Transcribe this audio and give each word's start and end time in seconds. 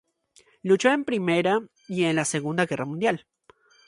Luchó 0.63 0.89
en 0.89 1.01
la 1.01 1.05
Primera 1.05 1.59
y 1.87 2.05
en 2.05 2.15
la 2.15 2.25
Segunda 2.25 2.65
Guerra 2.65 2.85
Mundial. 2.85 3.27